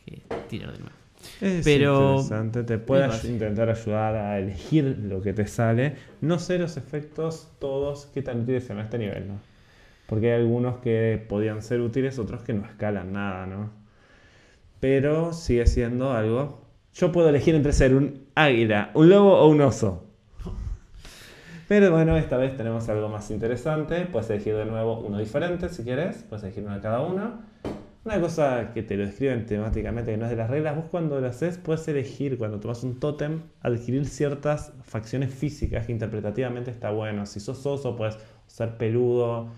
[0.06, 0.96] Que tirar de nuevo.
[1.42, 3.34] Es Pero- interesante, te puede es ay- básico.
[3.34, 5.96] intentar ayudar a elegir lo que te sale.
[6.22, 9.40] No sé los efectos todos que tan útiles son a este nivel, ¿no?
[10.08, 13.72] Porque hay algunos que podían ser útiles, otros que no escalan nada, ¿no?
[14.80, 16.62] Pero sigue siendo algo.
[16.94, 20.07] Yo puedo elegir entre ser un águila, un lobo o un oso.
[21.68, 24.06] Pero bueno, esta vez tenemos algo más interesante.
[24.06, 26.24] Puedes elegir de nuevo uno diferente si quieres.
[26.30, 27.42] Puedes elegir uno de cada uno.
[28.06, 31.20] Una cosa que te lo describen temáticamente, que no es de las reglas, vos cuando
[31.20, 36.90] lo haces puedes elegir, cuando tomas un tótem, adquirir ciertas facciones físicas que interpretativamente está
[36.92, 37.26] bueno.
[37.26, 39.50] Si sos oso, puedes ser peludo,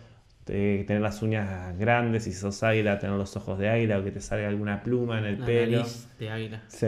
[0.46, 4.10] te- tener las uñas grandes, si sos águila, tener los ojos de águila o que
[4.10, 5.78] te salga alguna pluma en el La pelo.
[5.78, 6.64] nariz de águila.
[6.70, 6.88] Sí.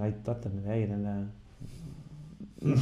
[0.00, 1.22] Hay tótem de águila en la...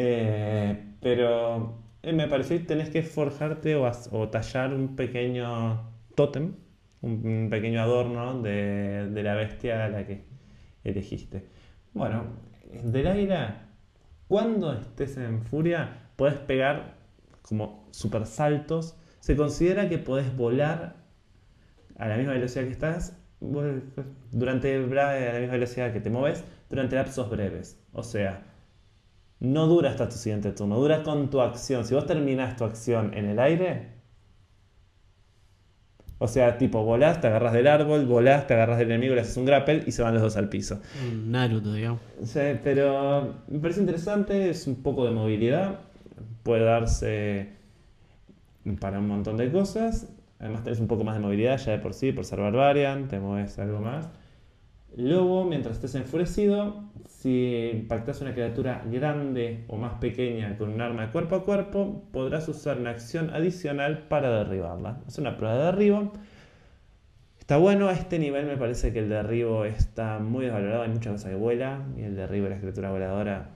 [0.00, 6.54] Eh, pero eh, me pareció que tenés que forjarte o, o tallar un pequeño tótem,
[7.02, 10.24] un, pequeño adorno de, de la bestia a la que
[10.84, 11.48] elegiste.
[11.94, 12.26] Bueno,
[12.84, 13.54] del aire,
[14.28, 16.94] cuando estés en furia, puedes pegar
[17.42, 18.96] como super saltos.
[19.18, 20.94] Se considera que podés volar
[21.96, 26.94] a la misma velocidad que estás durante a la misma velocidad que te mueves durante
[26.94, 27.82] lapsos breves.
[27.92, 28.44] O sea,
[29.40, 31.84] no dura hasta tu siguiente turno, dura con tu acción.
[31.84, 33.98] Si vos terminás tu acción en el aire,
[36.20, 39.36] o sea, tipo volás, te agarras del árbol, volás, te agarras del enemigo, le haces
[39.36, 40.80] un grapple y se van los dos al piso.
[41.26, 42.00] Naruto, digamos.
[42.24, 45.78] Sí, pero me parece interesante, es un poco de movilidad,
[46.42, 47.50] puede darse
[48.80, 50.08] para un montón de cosas.
[50.40, 53.20] Además tenés un poco más de movilidad ya de por sí, por ser barbarian, te
[53.20, 54.08] mueves algo más.
[54.98, 61.12] Lobo, mientras estés enfurecido, si impactas una criatura grande o más pequeña con un arma
[61.12, 64.98] cuerpo a cuerpo, podrás usar una acción adicional para derribarla.
[65.06, 66.12] Es una prueba de derribo.
[67.38, 71.12] Está bueno, a este nivel me parece que el derribo está muy desvalorado, hay mucha
[71.12, 73.50] cosa que vuela, y el derribo de la criatura voladora.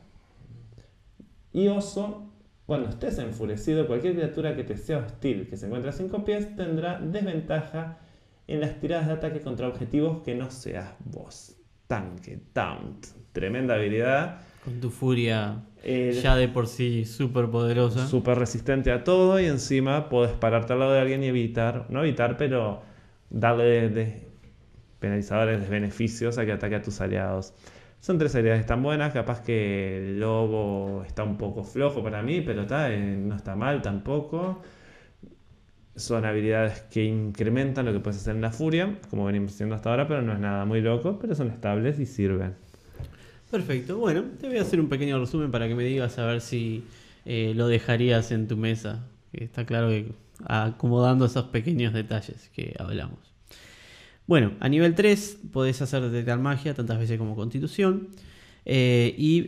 [1.52, 2.31] Y oso,
[2.66, 6.55] cuando estés enfurecido, cualquier criatura que te sea hostil, que se encuentre a 5 pies,
[6.55, 7.98] tendrá desventaja
[8.48, 11.57] en las tiradas de ataque contra objetivos que no seas vos.
[11.87, 14.40] Tanque, taunt, tremenda habilidad.
[14.64, 18.07] Con tu furia Eh, ya de por sí súper poderosa.
[18.07, 22.00] Súper resistente a todo y encima podés pararte al lado de alguien y evitar, no
[22.02, 22.83] evitar, pero
[23.31, 24.28] darle de, de-
[25.00, 27.52] penalizadores de beneficios a que ataque a tus aliados.
[27.98, 32.40] Son tres habilidades tan buenas, capaz que el lobo está un poco flojo para mí,
[32.40, 34.61] pero está, eh, no está mal tampoco.
[35.94, 39.90] Son habilidades que incrementan lo que puedes hacer en la furia, como venimos haciendo hasta
[39.90, 42.55] ahora, pero no es nada muy loco, pero son estables y sirven.
[43.50, 43.98] Perfecto.
[43.98, 46.85] Bueno, te voy a hacer un pequeño resumen para que me digas a ver si
[47.26, 49.07] eh, lo dejarías en tu mesa.
[49.35, 50.12] Está claro que
[50.46, 53.18] acomodando esos pequeños detalles que hablamos.
[54.26, 58.09] Bueno, a nivel 3 podés hacer detectar magia tantas veces como constitución.
[58.64, 59.42] Eh, y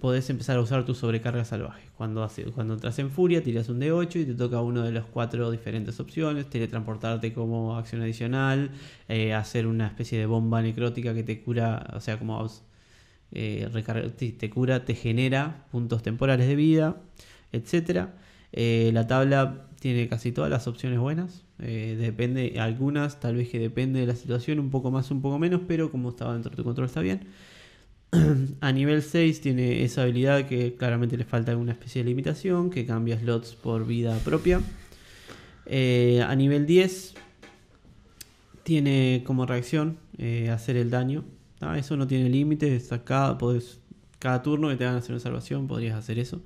[0.00, 1.88] podés empezar a usar tu sobrecarga salvaje.
[1.96, 5.04] Cuando, hace- cuando entras en furia, tiras un D8 y te toca uno de las
[5.04, 6.48] cuatro diferentes opciones.
[6.50, 8.70] Teletransportarte como acción adicional.
[9.08, 12.46] eh, hacer una especie de bomba necrótica que te cura, o sea, como
[13.32, 13.68] eh,
[14.38, 16.96] te, cura, te genera puntos temporales de vida.
[18.52, 21.44] Eh, la tabla tiene casi todas las opciones buenas.
[21.58, 25.60] depende, algunas tal vez que depende de la situación, un poco más, un poco menos,
[25.68, 27.26] pero como estaba dentro de tu control está bien.
[28.60, 32.86] A nivel 6 tiene esa habilidad que claramente le falta alguna especie de limitación, que
[32.86, 34.60] cambia slots por vida propia.
[35.66, 37.14] Eh, a nivel 10
[38.62, 41.24] tiene como reacción eh, hacer el daño.
[41.60, 43.36] Ah, Eso no tiene límites, cada,
[44.18, 46.40] cada turno que te van a hacer una salvación podrías hacer eso.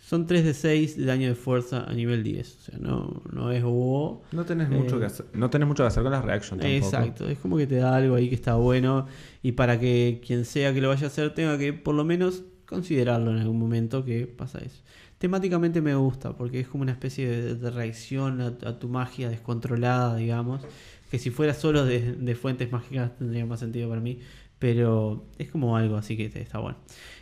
[0.00, 2.56] Son 3 de 6 de daño de fuerza a nivel 10.
[2.56, 4.22] O sea, no, no es wow.
[4.32, 6.66] No tenés, Eh, mucho que hacer, no tenés mucho que hacer con las reactions tampoco.
[6.86, 9.06] Exacto, es como que te da algo ahí que está bueno
[9.42, 12.42] y para que quien sea que lo vaya a hacer tenga que por lo menos
[12.66, 14.82] considerarlo en algún momento que pasa eso.
[15.18, 19.28] Temáticamente me gusta porque es como una especie de, de reacción a, a tu magia
[19.28, 20.62] descontrolada, digamos,
[21.10, 24.18] que si fuera solo de, de fuentes mágicas tendría más sentido para mí,
[24.58, 26.78] pero es como algo así que está bueno.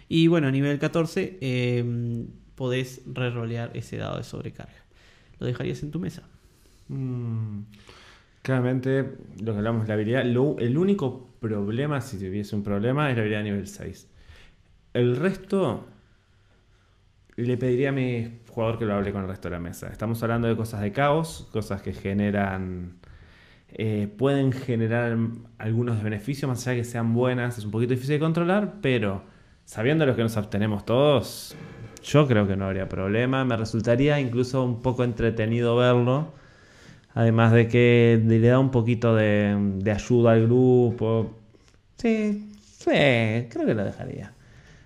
[0.08, 2.24] Y bueno, a nivel 14 eh,
[2.58, 4.82] podés rerolear ese dado de sobrecarga.
[5.38, 6.24] Lo dejarías en tu mesa.
[6.88, 7.60] Mm,
[8.42, 13.22] claramente, lo que hablamos la habilidad, el único problema, si tuviese un problema, es la
[13.22, 14.08] habilidad nivel 6.
[14.92, 15.86] El resto,
[17.36, 19.86] le pediría a mi jugador que lo hable con el resto de la mesa.
[19.92, 22.98] Estamos hablando de cosas de caos, cosas que generan,
[23.70, 25.16] eh, pueden generar
[25.58, 29.22] algunos beneficios, más allá de que sean buenas, es un poquito difícil de controlar, pero
[29.64, 31.54] sabiendo lo que nos obtenemos todos,
[32.08, 33.44] yo creo que no habría problema.
[33.44, 36.32] Me resultaría incluso un poco entretenido verlo.
[37.14, 41.36] Además de que le da un poquito de, de ayuda al grupo.
[41.96, 44.32] Sí, sí, creo que lo dejaría.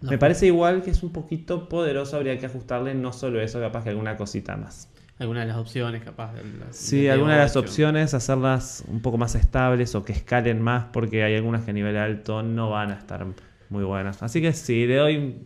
[0.01, 0.11] No.
[0.11, 3.85] Me parece igual que es un poquito poderoso, habría que ajustarle no solo eso, capaz
[3.85, 4.89] que alguna cosita más.
[5.19, 6.33] Alguna de las opciones, capaz.
[6.33, 7.61] de las- Sí, algunas de las D8.
[7.61, 11.75] opciones, hacerlas un poco más estables o que escalen más, porque hay algunas que a
[11.75, 13.27] nivel alto no van a estar
[13.69, 14.23] muy buenas.
[14.23, 15.37] Así que sí, le doy...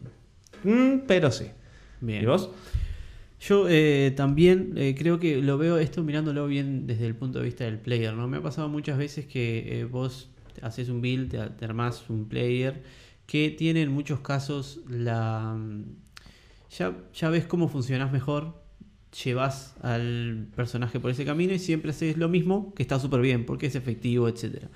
[0.65, 1.51] mm, pero sí.
[2.01, 2.23] Bien.
[2.23, 2.51] ¿Y vos?
[3.41, 7.45] Yo eh, también eh, creo que lo veo esto mirándolo bien desde el punto de
[7.45, 8.27] vista del player, ¿no?
[8.29, 10.31] Me ha pasado muchas veces que eh, vos
[10.63, 12.83] haces un build, te, te armás un player
[13.27, 15.59] que tiene en muchos casos la...
[16.77, 18.55] Ya, ya ves cómo funcionás mejor,
[19.25, 23.47] llevas al personaje por ese camino y siempre haces lo mismo, que está súper bien,
[23.47, 24.69] porque es efectivo, etcétera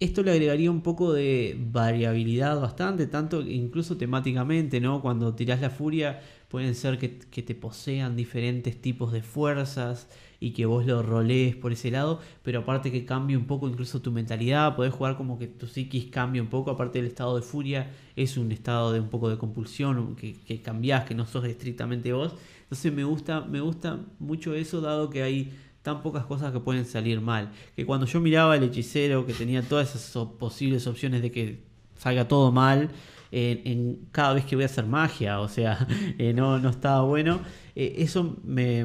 [0.00, 5.00] Esto le agregaría un poco de variabilidad bastante, tanto incluso temáticamente, ¿no?
[5.00, 10.08] Cuando tirás la furia, pueden ser que, te posean diferentes tipos de fuerzas
[10.40, 14.00] y que vos lo rolees por ese lado, pero aparte que cambie un poco incluso
[14.00, 17.42] tu mentalidad, podés jugar como que tu psiquis cambie un poco, aparte del estado de
[17.42, 21.44] furia, es un estado de un poco de compulsión, que, que cambiás, que no sos
[21.44, 22.34] estrictamente vos.
[22.62, 26.84] Entonces me gusta, me gusta mucho eso, dado que hay tan pocas cosas que pueden
[26.84, 27.50] salir mal.
[27.76, 31.62] Que cuando yo miraba el hechicero, que tenía todas esas posibles opciones de que
[31.96, 32.90] salga todo mal,
[33.32, 35.86] en, cada vez que voy a hacer magia, o sea,
[36.18, 37.40] eh, no, no estaba bueno.
[37.74, 38.84] Eh, eso me,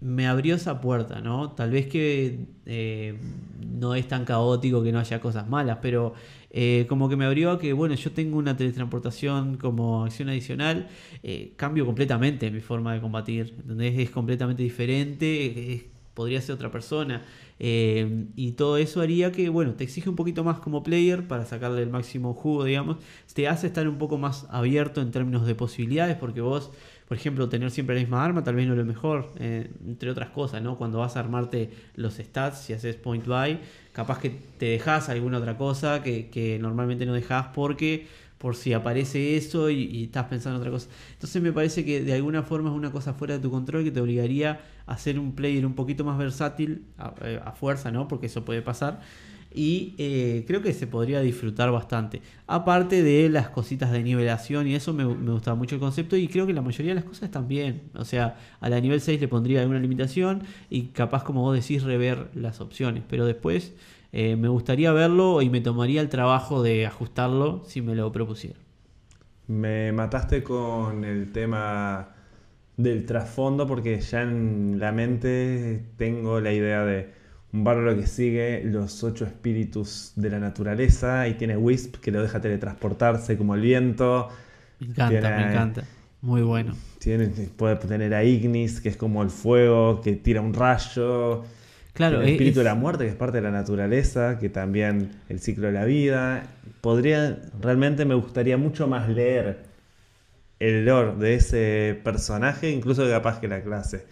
[0.00, 1.52] me, abrió esa puerta, ¿no?
[1.52, 3.18] Tal vez que eh,
[3.60, 6.14] no es tan caótico que no haya cosas malas, pero
[6.88, 10.88] como que me abrió a que, bueno, yo tengo una teletransportación como acción adicional,
[11.56, 13.98] cambio completamente mi forma de combatir, ¿entendés?
[13.98, 17.22] Es completamente diferente, podría ser otra persona.
[17.58, 21.46] Eh, y todo eso haría que, bueno, te exige un poquito más como player para
[21.46, 22.98] sacarle el máximo jugo, digamos.
[23.34, 26.70] Te hace estar un poco más abierto en términos de posibilidades, porque vos,
[27.08, 30.10] por ejemplo, tener siempre la misma arma tal vez no es lo mejor, eh, entre
[30.10, 30.76] otras cosas, ¿no?
[30.76, 33.58] Cuando vas a armarte los stats, si haces point buy,
[33.92, 38.06] capaz que te dejas alguna otra cosa que, que normalmente no dejas porque
[38.38, 40.88] por si aparece eso y, estás pensando en otra cosa.
[41.12, 43.90] Entonces me parece que de alguna forma es una cosa fuera de tu control que
[43.90, 48.08] te obligaría a ser un player un poquito más versátil a, eh, fuerza, ¿no?
[48.08, 49.00] Porque eso puede pasar.
[49.54, 52.20] Y eh, creo que se podría disfrutar bastante.
[52.46, 56.46] Aparte de las cositas de nivelación y eso me, gustaba mucho el concepto y creo
[56.46, 57.84] que la mayoría de las cosas bien.
[57.94, 61.84] O sea, a la nivel 6 le pondría alguna limitación y capaz como vos decís
[61.84, 63.02] rever las opciones.
[63.08, 63.72] Pero después
[64.18, 68.58] eh, me gustaría verlo y me tomaría el trabajo de ajustarlo si me lo propusiera.
[69.46, 72.08] Me mataste con el tema
[72.78, 77.10] del trasfondo porque ya en la mente tengo la idea de
[77.52, 82.22] un bárbaro que sigue los ocho espíritus de la naturaleza y tiene Wisp que lo
[82.22, 84.30] deja teletransportarse como el viento.
[84.80, 85.84] Me encanta, me encanta.
[86.22, 86.74] Muy bueno.
[87.00, 91.44] Tiene, puede tener a Ignis, que es como el fuego, que tira un rayo.
[91.96, 95.40] Claro, el espíritu de la muerte, que es parte de la naturaleza, que también el
[95.40, 96.42] ciclo de la vida.
[96.82, 99.64] Podría, realmente me gustaría mucho más leer
[100.60, 104.04] el lore de ese personaje, incluso capaz que la clase.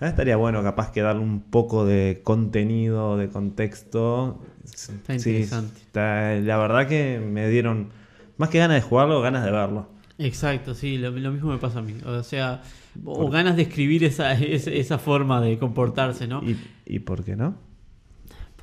[0.00, 4.44] Ah, estaría bueno capaz que darle un poco de contenido, de contexto.
[4.64, 5.80] Está interesante.
[5.94, 7.88] la verdad que me dieron
[8.36, 9.88] más que ganas de jugarlo, ganas de verlo.
[10.18, 11.94] Exacto, sí, lo, mismo me pasa a mí.
[12.04, 12.62] O sea,
[13.04, 16.42] o ganas de escribir esa, esa, forma de comportarse, ¿no?
[16.42, 17.56] ¿Y, ¿Y por qué no?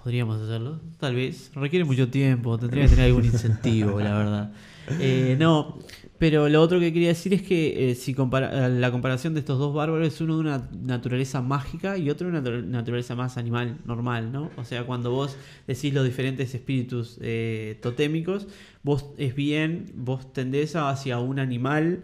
[0.03, 1.51] Podríamos hacerlo, tal vez.
[1.53, 4.53] Requiere mucho tiempo, tendría que tener algún incentivo, la verdad.
[4.99, 5.77] Eh, no,
[6.17, 9.59] pero lo otro que quería decir es que eh, si compara la comparación de estos
[9.59, 13.77] dos bárbaros es uno de una naturaleza mágica y otro de una naturaleza más animal,
[13.85, 14.49] normal, ¿no?
[14.57, 18.47] O sea, cuando vos decís los diferentes espíritus eh, totémicos,
[18.83, 22.03] vos es bien, vos tendés hacia un animal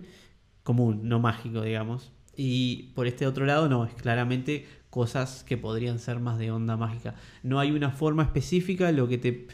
[0.63, 2.11] común, no mágico, digamos.
[2.37, 6.77] Y por este otro lado, no, es claramente cosas que podrían ser más de onda
[6.77, 7.15] mágica.
[7.43, 9.47] No hay una forma específica, lo que te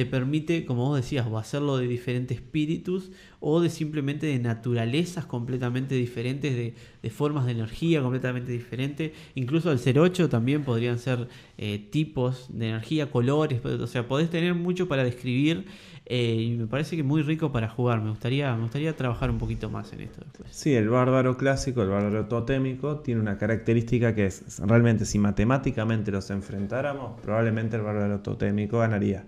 [0.00, 5.26] te permite, como vos decías, o hacerlo de diferentes espíritus o de simplemente de naturalezas
[5.26, 9.12] completamente diferentes, de, formas de energía completamente diferentes.
[9.34, 14.30] Incluso al ser 8 también podrían ser eh, tipos de energía, colores, o sea, podés
[14.30, 15.66] tener mucho para describir
[16.06, 18.00] eh, y me parece que muy rico para jugar.
[18.00, 20.48] Me gustaría, me gustaría trabajar un poquito más en esto después.
[20.50, 26.10] Sí, el bárbaro clásico, el bárbaro totémico, tiene una característica que es realmente si matemáticamente
[26.10, 29.26] los enfrentáramos, probablemente el bárbaro totémico ganaría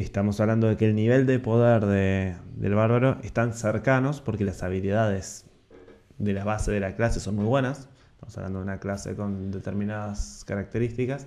[0.00, 5.46] estamos hablando de que el nivel de poder del bárbaro están cercanos porque las habilidades
[6.18, 7.88] de la base de la clase son muy buenas.
[8.12, 11.26] Estamos hablando de una clase con determinadas características.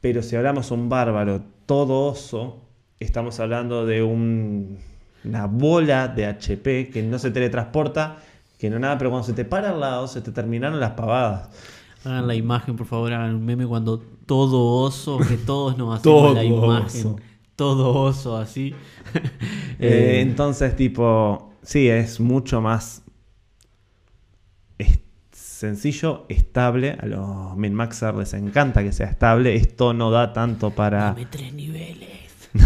[0.00, 2.62] Pero si hablamos de un bárbaro todo oso,
[3.00, 8.16] estamos hablando de una bola de HP que no se teletransporta,
[8.58, 11.50] que no nada, pero cuando se te para al lado se te terminaron las pavadas.
[12.04, 16.34] Hagan la imagen, por favor, hagan un meme cuando todo oso, que todos nos hacemos
[16.34, 17.16] la imagen
[17.56, 18.74] todo oso así.
[19.80, 23.04] Eh, entonces, tipo, sí, es mucho más
[25.64, 26.96] sencillo, estable.
[27.00, 29.54] A los min-maxers les encanta que sea estable.
[29.54, 31.06] Esto no da tanto para.
[31.06, 32.08] Dame tres niveles.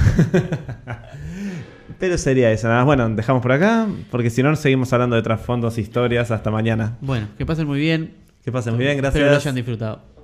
[1.99, 2.69] Pero sería eso.
[2.69, 6.31] Nada Bueno, dejamos por acá, porque si no, seguimos hablando de trasfondos, historias.
[6.31, 6.97] Hasta mañana.
[7.01, 8.15] Bueno, que pasen muy bien.
[8.45, 9.17] Que pasen muy bien, gracias.
[9.17, 10.18] Espero lo hayan disfrutado.